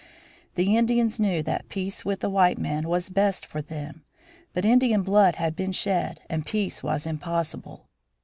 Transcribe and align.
The 0.55 0.75
Indians 0.75 1.19
knew 1.19 1.43
that 1.43 1.69
peace 1.69 2.03
with 2.03 2.21
the 2.21 2.29
white 2.31 2.57
man 2.57 2.87
was 2.87 3.07
best 3.07 3.45
for 3.45 3.61
them. 3.61 4.03
But 4.51 4.65
Indian 4.65 5.03
blood 5.03 5.35
had 5.35 5.55
been 5.55 5.71
shed 5.71 6.21
and 6.27 6.43
peace 6.43 6.81
was 6.81 7.05
impossible. 7.05 7.87